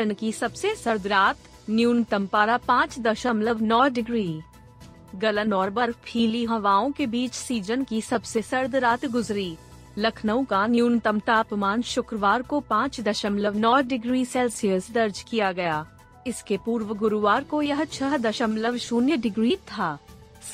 Season 0.00 0.14
की 0.14 0.30
सबसे 0.32 0.74
सर्द 0.74 1.06
रात, 1.06 1.36
न्यूनतम 1.70 2.26
पारा 2.26 2.56
पाँच 2.56 2.98
दशमलव 2.98 3.62
नौ 3.62 3.88
डिग्री। 3.88 4.40
गलन 5.14 5.52
और 5.52 5.70
बर्फीली 5.70 6.44
हवाओं 6.44 6.90
के 6.90 7.06
बीच 7.06 7.32
सीज़न 7.32 7.84
की 7.84 8.00
सबसे 8.00 8.42
सर्द 8.42 8.76
रात 8.76 9.04
गुजरी। 9.06 9.56
लखनऊ 9.98 10.44
का 10.44 10.66
न्यूनतम 10.66 11.18
तापमान 11.18 11.82
शुक्रवार 11.82 12.42
को 12.42 12.60
पाँच 12.60 13.00
दशमलव 13.00 13.58
नौ 13.58 13.80
डिग्री 13.80 14.24
सेल्सियस 14.24 14.90
दर्ज 14.92 15.20
किया 15.22 15.52
गया। 15.52 15.86
इसके 16.26 16.56
पूर्व 16.56 16.94
गुरुवार 16.94 17.44
को 17.44 17.62
यह 17.62 17.84
छह 17.84 18.16
दशमलव 18.16 18.76
शून्य 18.76 19.16
डिग्री 19.16 19.56
था। 19.56 19.98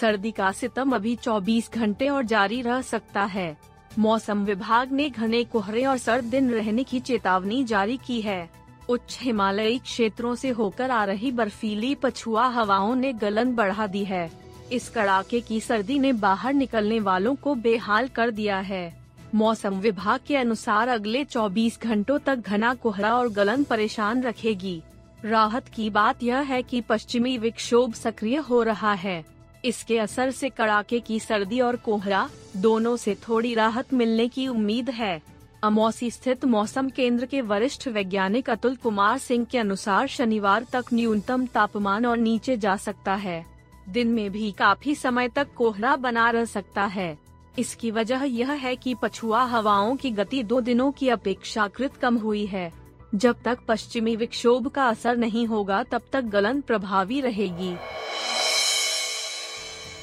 सर्दी 0.00 0.30
का 0.30 0.52
सितम 0.52 0.94
अभी 0.94 1.16
24 1.16 1.70
घंटे 1.72 2.08
और 2.08 2.24
जारी 2.24 2.60
रह 2.62 2.82
सकता 2.82 3.24
है। 3.24 3.56
मौसम 3.98 4.44
विभाग 4.44 4.92
ने 4.92 5.10
घने 5.10 5.44
कोहरे 5.44 5.84
और 5.84 5.98
सर्द 5.98 6.24
दिन 6.24 6.50
रहने 6.50 6.84
की 6.84 7.00
चेतावनी 7.00 7.64
जारी 7.64 7.96
की 7.96 8.20
है। 8.20 8.56
उच्च 8.88 9.18
हिमालयी 9.22 9.78
क्षेत्रों 9.78 10.34
से 10.34 10.48
होकर 10.48 10.90
आ 10.90 11.04
रही 11.04 11.30
बर्फीली 11.32 11.94
पछुआ 11.94 12.46
हवाओं 12.46 12.94
ने 12.96 13.12
गलन 13.12 13.54
बढ़ा 13.54 13.86
दी 13.86 14.04
है। 14.04 14.30
इस 14.72 14.88
कड़ाके 14.88 15.40
की 15.40 15.60
सर्दी 15.60 15.98
ने 15.98 16.12
बाहर 16.12 16.54
निकलने 16.54 17.00
वालों 17.00 17.34
को 17.34 17.54
बेहाल 17.54 18.08
कर 18.08 18.30
दिया 18.30 18.58
है। 18.58 19.00
मौसम 19.34 19.74
विभाग 19.74 20.20
के 20.26 20.36
अनुसार 20.36 20.88
अगले 20.88 21.24
24 21.24 21.80
घंटों 21.82 22.18
तक 22.18 22.36
घना 22.36 22.74
कोहरा 22.74 23.14
और 23.16 23.28
गलन 23.28 23.64
परेशान 23.64 24.22
रखेगी। 24.22 24.82
राहत 25.24 25.68
की 25.68 25.90
बात 25.90 26.22
यह 26.22 26.38
है 26.38 26.62
कि 26.62 26.80
पश्चिमी 26.80 27.38
विक्षोभ 27.38 27.94
सक्रिय 27.94 28.36
हो 28.36 28.62
रहा 28.62 28.92
है। 28.92 29.24
इसके 29.64 29.98
असर 29.98 30.30
से 30.30 30.48
कड़ाके 30.48 31.00
की 31.00 31.20
सर्दी 31.20 31.60
और 31.60 31.76
कोहरा, 31.76 32.28
दोनों 32.56 32.96
से 32.96 33.14
थोड़ी 33.14 33.54
राहत 33.54 33.94
मिलने 33.94 34.28
की 34.28 34.48
उम्मीद 34.48 34.90
है। 34.90 35.22
अमौसी 35.62 36.10
स्थित 36.10 36.44
मौसम 36.44 36.88
केंद्र 36.88 37.26
के 37.26 37.40
वरिष्ठ 37.40 37.88
वैज्ञानिक 37.88 38.50
अतुल 38.50 38.76
कुमार 38.76 39.18
सिंह 39.18 39.44
के 39.44 39.58
अनुसार 39.58 40.06
शनिवार 40.06 40.66
तक 40.72 40.84
न्यूनतम 40.92 41.46
तापमान 41.46 42.06
और 42.06 42.16
नीचे 42.16 42.56
जा 42.56 42.76
सकता 42.76 43.14
है। 43.14 43.46
दिन 43.88 44.08
में 44.08 44.30
भी 44.30 44.52
काफ़ी 44.52 44.94
समय 44.94 45.28
तक 45.28 45.48
कोहरा 45.56 45.96
बना 45.96 46.30
रह 46.30 46.44
सकता 46.44 46.84
है। 46.84 47.18
इसकी 47.58 47.90
वजह 47.90 48.22
यह 48.24 48.52
है 48.52 48.76
कि 48.76 48.94
पछुआ 48.94 49.42
हवाओं 49.44 49.96
की 49.96 50.10
गति 50.10 50.42
दो 50.42 50.60
दिनों 50.60 50.92
की 50.92 51.08
अपेक्षाकृत 51.08 51.96
कम 51.96 52.16
हुई 52.16 52.46
है। 52.46 52.72
जब 53.14 53.36
तक 53.44 53.58
पश्चिमी 53.68 54.16
विक्षोभ 54.16 54.68
का 54.68 54.86
असर 54.86 55.16
नहीं 55.16 55.46
होगा, 55.46 55.82
तब 55.82 56.02
तक 56.12 56.20
गलन 56.20 56.60
प्रभावी 56.60 57.20
रहेगी। 57.20 57.76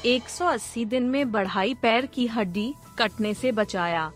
180 0.06 0.84
दिन 0.84 1.02
में 1.02 1.32
बढ़ाई 1.32 1.74
पैर 1.74 2.06
की 2.06 2.26
हड्डी 2.26 2.74
कटने 2.98 3.34
से 3.34 3.52
बचाया। 3.52 4.12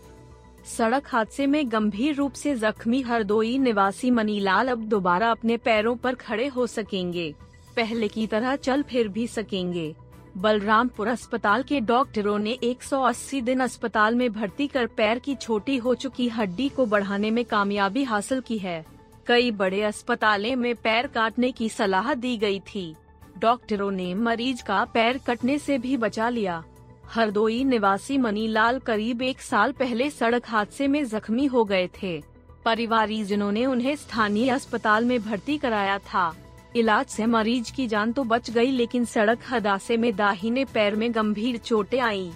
सड़क 0.69 1.07
हादसे 1.07 1.47
में 1.47 1.71
गंभीर 1.71 2.15
रूप 2.15 2.33
से 2.33 2.55
जख्मी 2.55 3.01
हरदोई 3.01 3.57
निवासी 3.57 4.11
मनीलाल 4.11 4.67
अब 4.67 4.77
दोबारा 4.77 5.31
अपने 5.31 5.57
पैरों 5.57 5.95
पर 5.95 6.15
खड़े 6.15 6.47
हो 6.47 6.67
सकेंगे। 6.67 7.35
पहले 7.75 8.07
की 8.07 8.27
तरह 8.27 8.55
चल 8.55 8.81
फिर 8.81 9.07
भी 9.07 9.27
सकेंगे। 9.27 9.95
बलरामपुर 10.37 11.07
अस्पताल 11.07 11.63
के 11.63 11.79
डॉक्टरों 11.79 12.39
ने 12.39 12.51
180 12.51 13.41
दिन 13.41 13.59
अस्पताल 13.59 14.15
में 14.15 14.33
भर्ती 14.33 14.67
कर 14.67 14.85
पैर 14.85 15.19
की 15.19 15.35
छोटी 15.35 15.77
हो 15.77 15.95
चुकी 15.95 16.27
हड्डी 16.27 16.69
को 16.69 16.85
बढ़ाने 16.85 17.31
में 17.31 17.45
कामयाबी 17.45 18.03
हासिल 18.03 18.41
की 18.41 18.57
है। 18.57 18.85
कई 19.27 19.51
बड़े 19.51 19.83
अस्पतालों 19.83 20.55
में 20.55 20.75
पैर 20.75 21.07
काटने 21.07 21.51
की 21.51 21.69
सलाह 21.69 22.13
दी 22.13 22.37
गई 22.37 22.59
थी। 22.59 22.95
डॉक्टरों 23.37 23.91
ने 23.91 24.13
मरीज़ 24.13 24.63
का 24.63 24.85
पैर 24.85 25.17
कटने 25.17 25.57
से 25.57 25.77
भी 25.77 25.97
बचा 25.97 26.29
लिया। 26.29 26.63
हरदोई 27.11 27.63
निवासी 27.63 28.17
मनीलाल 28.17 28.79
करीब 28.79 29.21
एक 29.21 29.39
साल 29.41 29.71
पहले 29.71 30.09
सड़क 30.09 30.47
हादसे 30.47 30.87
में 30.87 31.03
जख्मी 31.05 31.45
हो 31.45 31.63
गए 31.63 31.87
थे। 32.01 32.21
परिवारीजनों 32.65 33.51
ने 33.51 33.65
उन्हें 33.65 33.95
स्थानीय 33.95 34.49
अस्पताल 34.49 35.05
में 35.05 35.21
भर्ती 35.23 35.57
कराया 35.57 35.97
था। 35.97 36.33
इलाज 36.75 37.05
से 37.05 37.25
मरीज़ 37.25 37.71
की 37.73 37.87
जान 37.87 38.11
तो 38.11 38.23
बच 38.23 38.49
गई, 38.51 38.71
लेकिन 38.71 39.05
सड़क 39.05 39.39
हादसे 39.43 39.97
में 39.97 40.15
दाहिने 40.15 40.65
पैर 40.65 40.95
में 40.95 41.15
गंभीर 41.15 41.57
चोटें 41.57 41.99
आईं। 41.99 42.31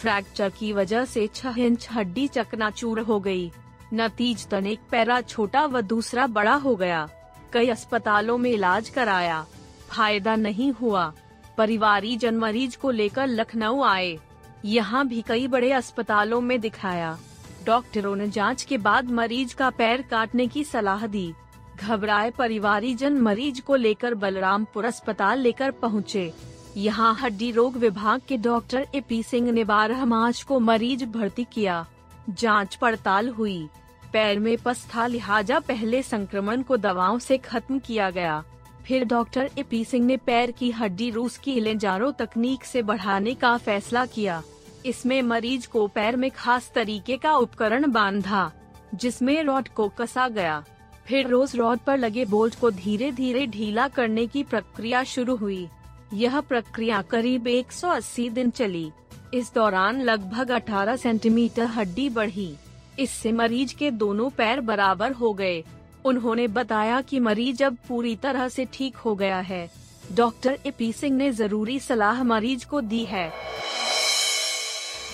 फ्रैक्चर 0.00 0.50
की 0.50 0.72
वजह 0.72 1.04
से 1.04 1.26
छह 1.26 1.58
इंच 1.58 1.88
हड्डी 1.92 2.26
चकनाचूर 2.28 3.00
हो 3.00 3.18
गई। 3.20 3.50
नतीजतन 3.94 4.66
एक 4.66 4.80
पैरा 4.90 5.20
छोटा 5.20 5.64
व 5.66 5.80
दूसरा 5.80 6.26
बड़ा 6.28 6.54
हो 6.54 6.76
गया। 6.76 7.08
कई 7.52 7.68
अस्पतालों 7.68 8.38
में 8.38 8.50
इलाज 8.50 8.88
कराया। 8.88 9.44
फ़ायदा 9.88 10.36
नहीं 10.36 10.72
हुआ। 10.72 11.12
परिवारी 11.62 12.16
जन 12.16 12.36
मरीज़ 12.36 12.76
को 12.78 12.90
लेकर 12.90 13.26
लखनऊ 13.26 13.82
आए। 13.82 14.18
यहाँ 14.64 15.06
भी 15.08 15.20
कई 15.22 15.46
बड़े 15.46 15.70
अस्पतालों 15.72 16.40
में 16.40 16.60
दिखाया। 16.60 17.18
डॉक्टरों 17.66 18.16
ने 18.16 18.26
जाँच 18.28 18.62
के 18.62 18.78
बाद 18.78 19.10
मरीज़ 19.10 19.54
का 19.56 19.70
पैर 19.70 20.02
काटने 20.02 20.46
की 20.46 20.64
सलाह 20.64 21.06
दी। 21.06 21.32
घबराए 21.76 22.30
परिवारी 22.30 22.94
जन 22.94 23.20
मरीज़ 23.20 23.60
को 23.60 23.76
लेकर 23.76 24.14
बलरामपुर 24.14 24.84
अस्पताल 24.84 25.38
लेकर 25.38 25.70
पहुँचे। 25.70 26.32
यहाँ 26.76 27.14
हड्डी 27.14 27.50
रोग 27.50 27.76
विभाग 27.76 28.20
के 28.28 28.36
डॉक्टर 28.36 28.86
ए 28.94 29.00
पी 29.00 29.22
सिंह 29.22 29.52
ने 29.52 29.64
बारह 29.64 30.04
मार्च 30.04 30.42
को 30.42 30.60
मरीज़ 30.60 31.04
भर्ती 31.04 31.46
किया। 31.52 31.86
जाँच 32.30 32.74
पड़ताल 32.74 33.28
हुई। 33.28 33.68
पैर 34.12 34.38
में 34.38 34.56
पस 34.56 34.86
था 34.94 35.06
लिहाजा 35.06 35.60
पहले 35.60 36.02
संक्रमण 36.02 36.62
को 36.62 36.76
दवाओं 36.76 37.18
से 37.18 37.38
खत्म 37.38 37.78
किया 37.78 38.10
गया। 38.10 38.42
फिर 38.86 39.04
डॉक्टर 39.04 39.50
ए 39.58 39.62
पी 39.62 39.84
सिंह 39.84 40.06
ने 40.06 40.16
पैर 40.16 40.50
की 40.50 40.70
हड्डी 40.70 41.10
रूस 41.10 41.36
की 41.38 41.52
इलेंजारो 41.52 42.10
तकनीक 42.10 42.64
से 42.64 42.82
बढ़ाने 42.82 43.34
का 43.34 43.56
फैसला 43.56 44.06
किया। 44.06 44.42
इसमें 44.86 45.22
मरीज़ 45.22 45.68
को 45.68 45.86
पैर 45.86 46.16
में 46.16 46.30
खास 46.30 46.70
तरीके 46.74 47.16
का 47.16 47.34
उपकरण 47.36 47.90
बांधा, 47.92 48.50
जिसमें 48.94 49.42
रॉड 49.42 49.68
को 49.68 49.88
कसा 49.88 50.28
गया। 50.28 50.64
फिर 51.06 51.26
रोज 51.26 51.56
रॉड 51.56 51.78
पर 51.78 51.98
लगे 51.98 52.24
बोल्ट 52.24 52.60
को 52.60 52.70
धीरे 52.70 53.10
धीरे 53.12 53.46
ढीला 53.46 53.88
करने 53.88 54.26
की 54.26 54.42
प्रक्रिया 54.42 55.04
शुरू 55.04 55.36
हुई। 55.36 55.68
यह 56.14 56.40
प्रक्रिया 56.40 57.02
करीब 57.02 57.46
180 57.46 58.28
दिन 58.30 58.50
चली। 58.50 58.90
इस 59.34 59.52
दौरान 59.54 60.00
लगभग 60.02 60.50
18 60.50 60.96
सेंटीमीटर 60.96 61.66
हड्डी 61.66 62.08
बढ़ी। 62.08 62.54
इससे 62.98 63.32
मरीज़ 63.32 63.74
के 63.74 63.90
दोनों 63.90 64.30
पैर 64.30 64.60
बराबर 64.60 65.12
हो 65.12 65.32
गए। 65.32 65.64
उन्होंने 66.04 66.46
बताया 66.48 67.00
कि 67.00 67.20
मरीज़ 67.20 67.64
अब 67.64 67.76
पूरी 67.88 68.14
तरह 68.16 68.48
से 68.48 68.64
ठीक 68.72 68.96
हो 68.96 69.14
गया 69.14 69.38
है। 69.40 69.68
डॉक्टर 70.12 70.58
ए 70.66 70.70
पी 70.70 70.92
सिंह 70.92 71.16
ने 71.16 71.30
ज़रूरी 71.32 71.78
सलाह 71.80 72.22
मरीज़ 72.22 72.66
को 72.66 72.80
दी 72.80 73.04
है। 73.04 73.28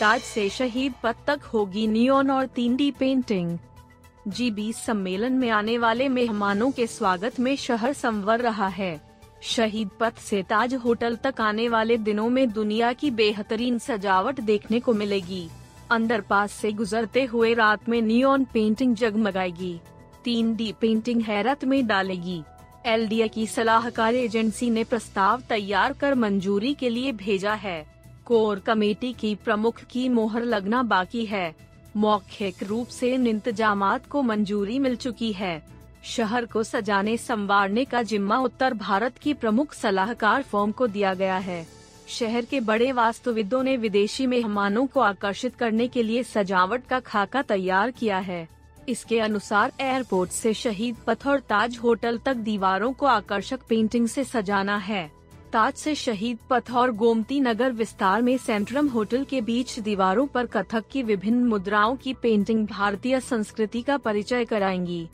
ताज 0.00 0.20
से 0.20 0.48
शहीद 0.48 0.94
पद 1.02 1.14
तक 1.26 1.40
होगी 1.44 1.86
नियोन 1.86 2.30
और 2.30 2.46
तीन 2.46 2.76
डी 2.76 2.90
पेंटिंग। 2.90 3.58
जी 4.28 4.50
बीस 4.50 4.76
सम्मेलन 4.76 5.32
में 5.32 5.48
आने 5.50 5.76
वाले 5.78 6.08
मेहमानों 6.08 6.70
के 6.70 6.86
स्वागत 6.86 7.38
में 7.40 7.54
शहर 7.56 7.92
संवर 7.92 8.40
रहा 8.40 8.68
है। 8.68 9.00
शहीद 9.42 9.90
पथ 10.00 10.18
से 10.18 10.42
ताज 10.42 10.74
होटल 10.74 11.16
तक 11.16 11.40
आने 11.40 11.68
वाले 11.68 11.96
दिनों 11.96 12.28
में 12.28 12.50
दुनिया 12.50 12.92
की 12.92 13.10
बेहतरीन 13.10 13.78
सजावट 13.78 14.40
देखने 14.40 14.80
को 14.80 14.92
मिलेगी। 14.92 15.48
अंडरपास 15.90 16.52
से 16.52 16.72
गुजरते 16.72 17.24
हुए 17.24 17.52
रात 17.54 17.88
में 17.88 18.00
नियोन 18.02 18.44
पेंटिंग 18.44 18.94
जगमगाएगी। 18.96 19.78
तीन 20.28 20.56
डी 20.56 20.74
पेंटिंग 20.80 21.22
हैरत 21.22 21.64
में 21.64 21.86
डालेगी। 21.86 22.42
एलडीए 22.86 23.28
की 23.28 23.46
सलाहकार 23.46 24.14
एजेंसी 24.14 24.70
ने 24.70 24.84
प्रस्ताव 24.84 25.40
तैयार 25.40 25.92
कर 25.92 26.14
मंजूरी 26.14 26.74
के 26.74 26.88
लिए 26.88 27.12
भेजा 27.12 27.54
है। 27.54 27.86
कोर 28.24 28.58
कमेटी 28.58 29.12
की 29.12 29.34
प्रमुख 29.34 29.80
की 29.90 30.08
मोहर 30.08 30.44
लगना 30.44 30.82
बाकी 30.82 31.24
है। 31.26 31.54
मौखिक 31.96 32.62
रूप 32.62 32.88
से 32.88 33.14
इन 33.14 33.26
इंतजामात 33.26 34.06
को 34.06 34.22
मंजूरी 34.22 34.78
मिल 34.78 34.96
चुकी 34.96 35.32
है। 35.32 35.62
शहर 36.04 36.46
को 36.46 36.62
सजाने 36.62 37.16
संवारने 37.16 37.84
का 37.84 38.02
जिम्मा 38.02 38.38
उत्तर 38.38 38.74
भारत 38.74 39.18
की 39.18 39.34
प्रमुख 39.34 39.74
सलाहकार 39.74 40.42
फॉर्म 40.42 40.72
को 40.72 40.86
दिया 40.86 41.14
गया 41.14 41.38
है। 41.38 41.66
शहर 42.08 42.44
के 42.44 42.60
बड़े 42.60 42.92
वास्तुविदों 42.92 43.62
ने 43.62 43.76
विदेशी 43.76 44.26
मेहमानों 44.26 44.86
को 44.86 45.00
आकर्षित 45.00 45.56
करने 45.56 45.88
के 45.88 46.02
लिए 46.02 46.22
सजावट 46.22 46.86
का 46.86 47.00
खाका 47.00 47.42
तैयार 47.42 47.90
किया 47.90 48.18
है। 48.18 48.57
इसके 48.88 49.18
अनुसार 49.20 49.72
एयरपोर्ट 49.80 50.30
से 50.30 50.52
शहीद 50.54 50.96
पथ 51.06 51.26
और 51.26 51.40
ताज 51.40 51.78
होटल 51.78 52.18
तक 52.18 52.36
दीवारों 52.36 52.92
को 52.92 53.06
आकर्षक 53.06 53.60
पेंटिंग 53.68 54.06
से 54.08 54.24
सजाना 54.24 54.76
है। 54.76 55.10
ताज 55.52 55.74
से 55.74 55.94
शहीद 55.94 56.38
पथ 56.50 56.70
और 56.70 56.90
गोमती 56.92 57.40
नगर 57.40 57.72
विस्तार 57.72 58.22
में 58.22 58.36
सेंट्रम 58.38 58.88
होटल 58.88 59.24
के 59.24 59.40
बीच 59.40 59.78
दीवारों 59.78 60.26
पर 60.26 60.46
कथक 60.46 60.84
की 60.92 61.02
विभिन्न 61.02 61.44
मुद्राओं 61.44 61.96
की 61.96 62.14
पेंटिंग 62.14 62.66
भारतीय 62.66 63.20
संस्कृति 63.20 63.82
का 63.82 63.96
परिचय 63.96 64.44
कराएँगी। 64.44 65.08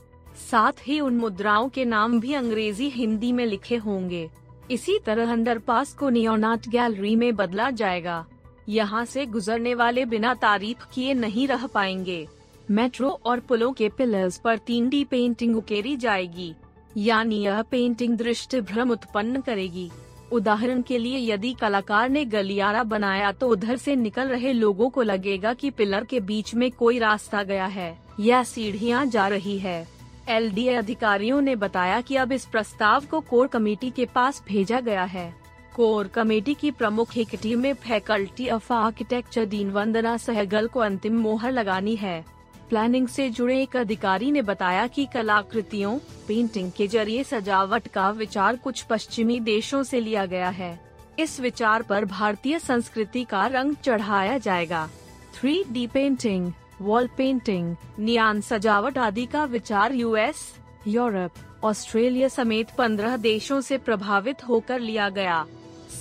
साथ 0.51 0.87
ही 0.87 1.01
उन 1.01 1.17
मुद्राओं 1.17 1.69
के 1.69 1.85
नाम 1.85 2.21
भी 2.21 2.35
अंग्रेज़ी 2.35 2.89
हिंदी 2.91 3.33
में 3.33 3.45
लिखे 3.47 3.77
होंगे। 3.77 4.29
इसी 4.71 4.99
तरह 4.99 5.33
अंडरपास 5.33 5.93
को 5.93 6.09
नियोनाट 6.11 6.69
गैलरी 6.69 7.17
में 7.17 7.35
बदला 7.37 7.71
जाएगा। 7.71 8.25
यहाँ 8.69 9.05
से 9.05 9.27
गुजरने 9.27 9.75
वाले 9.75 10.05
बिना 10.05 10.35
तारीफ़ 10.35 10.85
किए 10.95 11.15
नहीं 11.15 11.47
रह 11.49 11.67
पाएँगे। 11.67 12.27
मेट्रो 12.71 13.09
और 13.27 13.41
पुलों 13.41 13.73
के 13.73 13.89
पिलर्स 13.89 14.39
पर 14.39 14.59
तीन 14.59 14.89
डी 14.89 15.03
पेंटिंग 15.05 15.57
उकेरी 15.57 15.97
जाएगी। 15.97 16.55
यानी 16.97 17.39
यह 17.39 17.61
पेंटिंग 17.63 18.17
दृष्टि 18.17 18.61
भ्रम 18.61 18.91
उत्पन्न 18.91 19.41
करेगी। 19.41 19.91
उदाहरण 20.33 20.81
के 20.83 20.99
लिए 20.99 21.19
यदि 21.33 21.53
कलाकार 21.53 22.09
ने 22.09 22.25
गलियारा 22.25 22.83
बनाया 22.85 23.33
तो 23.33 23.49
उधर 23.49 23.77
से 23.77 23.97
निकल 23.97 24.29
रहे 24.29 24.53
लोगों 24.53 24.89
को 24.91 25.03
लगेगा 25.03 25.53
कि 25.55 25.71
पिलर 25.71 26.05
के 26.05 26.21
बीच 26.21 26.55
में 26.55 26.71
कोई 26.71 26.99
रास्ता 26.99 27.43
गया 27.43 27.67
है, 27.67 27.97
या 28.21 28.43
सीढ़ियाँ 28.43 29.05
जा 29.07 29.29
रही 29.29 29.59
है। 29.59 29.87
एल 30.29 30.77
अधिकारियों 30.77 31.41
ने 31.41 31.57
बताया 31.57 32.01
कि 32.01 32.17
अब 32.17 32.33
इस 32.33 32.45
प्रस्ताव 32.47 33.05
को 33.11 33.21
कोर 33.21 33.47
कमेटी 33.47 33.91
के 33.91 34.05
पास 34.05 34.43
भेजा 34.49 34.81
गया 34.81 35.05
है। 35.05 35.33
कोर 35.77 36.09
कमेटी 36.09 36.55
की 36.55 36.71
प्रमुख 36.71 37.17
एक 37.19 37.35
टीम 37.43 37.61
में 37.61 37.73
फैकल्टी 37.75 38.49
ऑफ़ 38.49 38.73
आर्किटेक्चर 38.73 39.45
दीन 39.45 39.71
वंदना 39.71 40.17
सहगल 40.17 40.67
को 40.67 40.81
अंतिम 40.81 41.19
मोहर 41.19 41.53
लगानी 41.53 41.97
है। 41.97 42.25
प्लानिंग 42.71 43.09
से 43.09 43.29
जुड़े 43.31 43.61
एक 43.63 43.77
अधिकारी 43.77 44.31
ने 44.31 44.43
बताया 44.43 44.87
कि 44.87 45.07
कलाकृतियों 45.07 45.99
पेंटिंग 46.29 46.71
के 46.73 46.87
ज़रिए 46.87 47.25
सजावट 47.25 47.89
का 47.89 48.11
विचार 48.11 48.57
कुछ 48.57 48.83
पश्चिमी 48.83 49.39
देशों 49.41 49.83
से 49.83 50.01
लिया 50.01 50.27
गया 50.27 50.49
है। 50.49 50.79
इस 51.19 51.39
विचार 51.41 51.83
पर 51.83 52.05
भारतीय 52.05 52.59
संस्कृति 52.59 53.25
का 53.25 53.47
रंग 53.47 53.75
चढ़ाया 53.77 54.39
जाएगा। 54.39 54.89
Three 55.35 55.65
D 55.71 55.87
painting 55.87 56.53
wall 56.81 57.09
painting 57.17 57.75
neon 57.99 58.41
सजावट 58.41 58.99
आदि 58.99 59.27
का 59.27 59.45
विचार 59.45 59.93
यूएस 59.95 60.43
यूरोप 60.87 61.65
ऑस्ट्रेलिया 61.65 62.29
समेत 62.29 62.71
पंद्रह 62.79 63.17
देशों 63.17 63.61
से 63.61 63.79
प्रभावित 63.79 64.45
होकर 64.49 64.81
लिया 64.81 65.09
गया। 65.09 65.45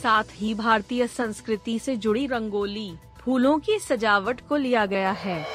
साथ 0.02 0.24
ही 0.34 0.54
भारतीय 0.54 1.08
संस्कृति 1.08 1.78
से 1.80 1.96
जुड़ी 1.96 2.26
रंगोली, 2.28 2.92
फूलों 3.20 3.58
की 3.60 3.78
सजावट 3.80 4.42
को 4.50 4.56
लिया 4.56 4.86
गया 4.86 5.12
है। 5.12 5.46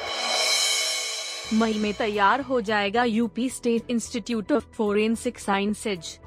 मई 1.53 1.73
में 1.73 1.93
तैयार 1.93 2.41
हो 2.41 2.61
जाएगा 2.61 3.03
UP 3.03 3.49
state 3.49 3.89
institute 3.89 4.51
of 4.51 4.65
forensic 4.65 5.39
sciences 5.39 6.19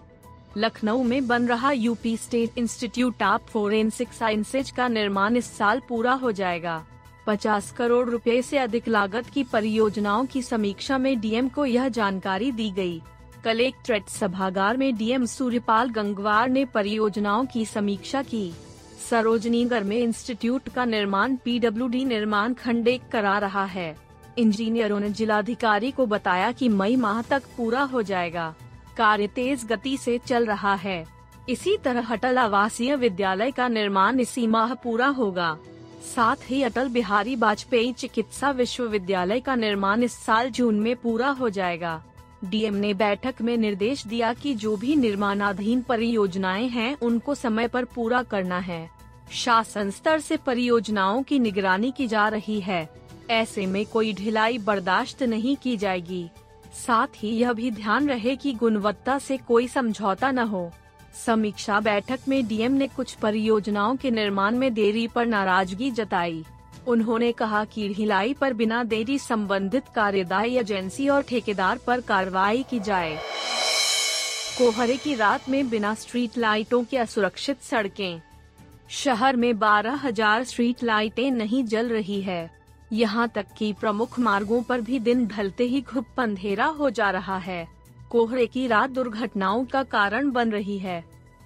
Lucknow 0.57 1.03
में 1.03 1.27
बन 1.27 1.47
रहा 1.47 1.71
UP 1.73 2.17
state 2.17 2.59
institute 2.59 3.23
of 3.23 3.43
forensic 3.43 4.13
sciences 4.13 4.71
का 4.71 4.89
निर्माण 4.89 5.37
इस 5.37 5.57
साल 5.57 5.83
पूरा 5.89 6.13
हो 6.13 6.33
जाएगा। 6.33 6.85
50 7.29 7.71
करोड़ 7.71 8.09
रुपए 8.11 8.43
से 8.43 8.59
अधिक 8.59 8.89
लागत 8.89 9.27
की 9.27 9.45
परियोजनाओं 9.45 10.27
की 10.27 10.43
समीक्षा 10.43 10.99
में 10.99 11.21
डीएम 11.21 11.49
को 11.49 11.67
यह 11.67 11.89
जानकारी 11.89 12.53
दी 12.53 12.71
गई। 12.71 13.03
कलेक्ट्रेट 13.45 14.09
सभागार 14.09 14.77
में 14.77 14.97
डीएम 14.97 15.27
सूर्यपाल 15.27 15.91
गंगवार 15.91 16.49
ने 16.49 16.65
परियोजनाओं 16.65 17.47
की 17.47 17.67
समीक्षा 17.67 18.23
की। 18.23 18.53
सरोजनीगर 19.11 19.85
में 19.85 19.99
इंस्टीट्यूट 19.99 20.69
का 20.69 20.85
निर्माण 20.85 21.37
पीडब्ल्यूडी 21.37 22.05
निर्माण 22.05 22.55
खंड 22.55 22.99
करा 23.13 23.39
रहा 23.39 23.65
है। 23.65 24.12
इंजीनियरों 24.39 25.01
ने 25.01 25.11
जिलाधिकारी 25.11 25.91
को 25.91 26.07
बताया 26.07 26.53
कि 26.53 26.69
मई 26.69 26.97
माह 26.97 27.23
तक 27.23 27.43
पूरा 27.57 27.83
हो 27.83 28.03
जाएगा। 28.03 28.55
कार्य 28.97 29.27
तेज 29.27 29.65
गति 29.65 29.97
से 29.97 30.19
चल 30.19 30.47
रहा 30.47 30.75
है। 30.75 31.07
इसी 31.49 31.77
तरह 31.77 32.13
अटल 32.13 32.39
आवासीय 32.39 32.97
विद्यालय 32.97 33.51
का 33.51 33.69
निर्माण 33.69 34.21
इसी 34.21 34.47
माह 34.47 34.75
पूरा 34.75 35.07
होगा। 35.07 35.59
साथ 36.17 36.37
ही 36.51 36.63
अटल 36.63 36.89
बिहारी 36.89 37.37
वाजपेयी 37.37 37.93
चिकित्सा 37.93 38.51
विश्वविद्यालय 38.51 39.41
का 39.41 39.55
निर्माण 39.55 40.03
इस 40.03 40.13
साल 40.13 40.51
जून 40.51 40.81
में 40.81 40.97
पूरा 40.97 41.29
हो 41.29 41.51
जाएगा। 41.51 42.03
डीएम 42.45 42.75
ने 42.75 42.95
बैठक 42.95 43.35
में 43.43 43.57
निर्देश 43.57 44.07
दिया 44.07 44.33
कि 44.33 44.55
जो 44.55 44.77
भी 44.77 44.97
निर्माणाधीन 44.97 45.83
परियोजनाएँ 45.83 46.69
हैं, 46.69 46.97
उनको 47.03 47.35
समय 47.35 47.69
पर 47.69 47.85
पूरा 47.85 48.23
करना 48.23 48.59
है। 48.59 48.91
शासन 49.33 49.91
स्तर 49.91 50.21
से 50.21 50.37
परियोजनाओं 50.37 51.23
की 51.23 51.39
निगरानी 51.39 51.91
की 51.91 52.07
जा 52.07 52.29
रही 52.29 52.61
है। 52.61 53.02
ऐसे 53.33 53.67
में 53.67 53.85
कोई 53.87 54.13
ढिलाई 54.13 54.59
बर्दाश्त 54.59 55.23
नहीं 55.23 55.57
की 55.57 55.77
जाएगी। 55.77 56.29
साथ 56.77 57.17
ही 57.17 57.29
यह 57.31 57.53
भी 57.53 57.71
ध्यान 57.71 58.09
रहे 58.09 58.37
कि 58.37 58.53
गुणवत्ता 58.53 59.19
से 59.19 59.37
कोई 59.39 59.69
समझौता 59.69 60.31
न 60.31 60.39
हो। 60.39 60.71
समीक्षा 61.27 61.81
बैठक 61.81 62.21
में 62.29 62.47
डीएम 62.49 62.73
ने 62.73 62.87
कुछ 62.87 63.15
परियोजनाओं 63.15 63.97
के 63.97 64.11
निर्माण 64.11 64.57
में 64.57 64.73
देरी 64.75 65.07
पर 65.09 65.27
नाराज़गी 65.27 65.91
जताई। 65.91 66.45
उन्होंने 66.89 67.33
कहा 67.33 67.65
कि 67.65 67.89
ढिलाई 67.89 68.33
पर 68.35 68.53
बिना 68.53 68.83
देरी 68.85 69.19
संबंधित 69.19 69.89
कार्यदायी 69.95 70.57
एजेंसी 70.57 71.09
और 71.09 71.23
ठेकेदार 71.23 71.79
पर 71.87 72.01
कार्रवाई 72.01 72.65
की 72.71 72.81
जाए। 72.81 73.19
कोहरे 74.59 74.97
की 74.97 75.15
रात 75.15 75.49
में 75.49 75.69
बिना 75.69 75.95
स्ट्रीट 75.95 76.39
लाइटों 76.39 76.83
के 76.85 76.97
असुरक्षित 76.97 77.63
सड़कें। 77.63 78.21
शहर 78.91 79.37
में 79.37 79.59
बारह 79.59 80.01
हज़ार 80.03 80.45
स्ट्रीट 80.45 80.83
लाइटें 80.83 81.31
नहीं 81.31 81.65
जल 81.65 81.89
रही 81.89 82.21
है। 82.23 82.51
यहाँ 82.93 83.29
तक 83.35 83.47
कि 83.59 83.73
प्रमुख 83.73 84.19
मार्गों 84.19 84.63
पर 84.63 84.81
भी 84.81 84.99
दिन 85.01 85.27
ढलते 85.27 85.65
ही 85.65 85.81
खूब 85.83 86.21
अंधेरा 86.21 86.67
हो 86.71 86.91
जा 86.91 87.11
रहा 87.11 87.37
है। 87.39 87.67
कोहरे 88.11 88.47
की 88.47 88.67
रात 88.67 88.91
दुर्घटनाओं 88.91 89.65
का 89.65 89.83
कारण 89.85 90.31
बन 90.31 90.51
रही 90.51 90.79
है। 90.79 91.03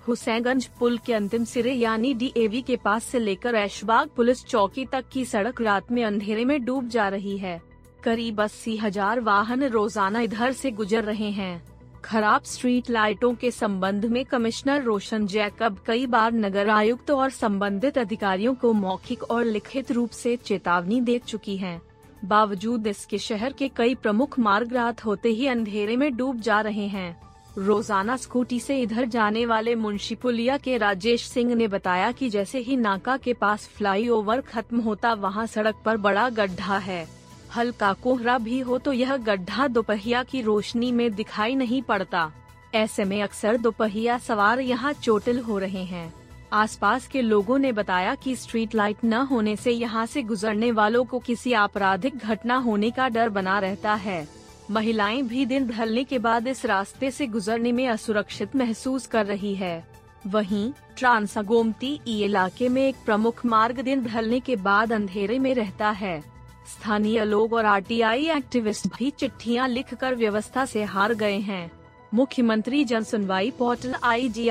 हुसैनगंज 0.08 0.66
पुल 0.78 0.98
के 0.98 1.12
अंतिम 1.14 1.44
सिरे 1.44 1.72
यानी 1.72 2.12
डीएवी 2.14 2.62
के 2.62 2.76
पास 2.76 3.04
से 3.04 3.18
लेकर 3.18 3.54
ऐशबाग 3.54 4.08
पुलिस 4.16 4.44
चौकी 4.44 4.84
तक 4.86 5.08
की 5.12 5.24
सड़क 5.24 5.60
रात 5.60 5.92
में 5.92 6.02
अंधेरे 6.04 6.44
में 6.44 6.64
डूब 6.64 6.88
जा 6.88 7.08
रही 7.08 7.36
है। 7.38 7.60
करीब 8.04 8.42
अस्सी 8.42 8.76
हज़ार 8.76 9.20
वाहन 9.20 9.64
रोज़ाना 9.64 10.20
इधर 10.20 10.52
से 10.52 10.70
गुजर 10.72 11.04
रहे 11.04 11.30
हैं। 11.30 11.62
खराब 12.06 12.42
स्ट्रीट 12.42 12.88
लाइटों 12.90 13.32
के 13.34 13.50
संबंध 13.50 14.04
में 14.04 14.24
कमिश्नर 14.24 14.82
रोशन 14.82 15.26
जैकब 15.26 15.78
कई 15.86 16.04
बार 16.06 16.32
नगर 16.32 16.68
आयुक्त 16.70 17.10
और 17.10 17.30
संबंधित 17.30 17.98
अधिकारियों 17.98 18.54
को 18.54 18.72
मौखिक 18.72 19.22
और 19.22 19.44
लिखित 19.44 19.90
रूप 19.92 20.10
से 20.10 20.36
चेतावनी 20.36 21.00
दे 21.00 21.18
चुकी 21.18 21.56
हैं। 21.56 21.80
बावजूद 22.24 22.86
इसके 22.86 23.18
शहर 23.18 23.52
के 23.52 23.68
कई 23.68 23.94
प्रमुख 23.94 24.38
मार्ग 24.38 24.72
रात 24.72 25.04
होते 25.04 25.28
ही 25.28 25.46
अंधेरे 25.46 25.96
में 25.96 26.16
डूब 26.16 26.40
जा 26.40 26.60
रहे 26.60 26.86
हैं 26.86 27.16
रोज़ाना 27.58 28.16
स्कूटी 28.16 28.60
से 28.60 28.80
इधर 28.82 29.04
जाने 29.08 29.44
वाले 29.46 29.74
मुंशी 29.74 30.14
पुलिया 30.14 30.56
के 30.58 30.76
राजेश 30.76 31.26
सिंह 31.28 31.54
ने 31.54 31.68
बताया 31.68 32.12
कि 32.12 32.30
जैसे 32.30 32.58
ही 32.58 32.76
नाका 32.76 33.16
के 33.16 33.32
पास 33.34 33.68
फ्लाईओवर 33.68 34.40
खत्म 34.48 34.80
होता 34.80 35.12
वहाँ 35.18 35.46
सड़क 35.46 35.82
पर 35.84 35.96
बड़ा 35.96 36.28
गड्ढा 36.30 36.78
है 36.78 37.15
हल्का 37.56 37.92
कोहरा 37.92 38.36
भी 38.38 38.58
हो 38.60 38.78
तो 38.78 38.92
यह 38.92 39.16
गड्ढा 39.16 39.66
दोपहिया 39.68 40.22
की 40.22 40.40
रोशनी 40.42 40.92
में 40.92 41.10
दिखाई 41.14 41.54
नहीं 41.54 41.82
पड़ता। 41.82 42.30
ऐसे 42.74 43.04
में 43.04 43.20
अक्सर 43.22 43.56
दोपहिया 43.56 44.18
सवार 44.18 44.60
यहाँ 44.60 44.92
चोटिल 44.92 45.40
हो 45.40 45.58
रहे 45.58 45.84
हैं। 45.84 46.12
आसपास 46.52 47.06
के 47.08 47.22
लोगों 47.22 47.58
ने 47.58 47.72
बताया 47.72 48.14
कि 48.14 48.34
स्ट्रीट 48.36 48.74
लाइट 48.74 49.04
न 49.04 49.14
होने 49.30 49.56
से 49.56 49.70
यहाँ 49.70 50.04
से 50.06 50.22
गुजरने 50.22 50.70
वालों 50.72 51.04
को 51.04 51.18
किसी 51.18 51.52
आपराधिक 51.52 52.16
घटना 52.16 52.56
होने 52.56 52.90
का 52.90 53.08
डर 53.08 53.28
बना 53.28 53.58
रहता 53.58 53.94
है। 53.94 54.26
महिलाएँ 54.70 55.22
भी 55.22 55.46
दिन 55.46 55.66
ढलने 55.68 56.04
के 56.04 56.18
बाद 56.18 56.48
इस 56.48 56.64
रास्ते 56.66 57.10
से 57.10 57.26
गुजरने 57.26 57.72
में 57.72 57.86
असुरक्षित 57.88 58.56
महसूस 58.56 59.06
कर 59.06 59.26
रही 59.26 59.54
है। 59.54 59.84
वहीं 60.26 60.70
ट्रांसा 60.96 61.42
गोमती 61.42 61.98
इलाके 62.06 62.68
में 62.68 62.82
एक 62.82 62.96
प्रमुख 63.04 63.44
मार्ग 63.46 63.80
दिन 63.80 64.04
ढलने 64.04 64.40
के 64.40 64.56
बाद 64.56 64.92
अंधेरे 64.92 65.38
में 65.38 65.54
रहता 65.54 65.90
है। 65.90 66.22
स्थानीय 66.66 67.24
लोग 67.24 67.52
और 67.52 67.64
आरटीआई 67.64 68.28
एक्टिविस्ट 68.30 68.86
भी 68.88 69.10
चिट्ठियाँ 69.10 69.68
लिखकर 69.68 70.14
व्यवस्था 70.14 70.64
से 70.64 70.82
हार 70.84 71.14
गए 71.14 71.38
हैं। 71.38 71.70
मुख्यमंत्री 72.14 72.84
जन 72.84 73.02
सुनवाई 73.02 73.50
पोर्टल 73.50 73.94
आई 74.02 74.28
जी 74.28 74.48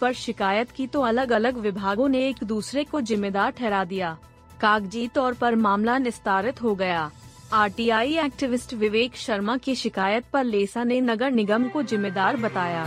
पर 0.00 0.12
शिकायत 0.12 0.70
की 0.70 0.86
तो 0.86 1.00
अलग 1.00 1.32
अलग 1.32 1.56
विभागों 1.56 2.08
ने 2.08 2.26
एक 2.28 2.44
दूसरे 2.44 2.84
को 2.84 3.00
जिम्मेदार 3.00 3.50
ठहरा 3.50 3.84
दिया। 3.84 4.16
कागज़ी 4.60 5.06
तौर 5.08 5.34
पर 5.34 5.54
मामला 5.54 5.98
निस्तारित 5.98 6.62
हो 6.62 6.74
गया। 6.74 7.10
आरटीआई 7.52 8.16
एक्टिविस्ट 8.18 8.74
विवेक 8.74 9.16
शर्मा 9.16 9.56
की 9.56 9.74
शिकायत 9.74 10.24
पर 10.32 10.44
लेसा 10.44 10.84
ने 10.84 11.00
नगर 11.00 11.30
निगम 11.30 11.68
को 11.68 11.82
जिम्मेदार 11.82 12.36
बताया। 12.36 12.86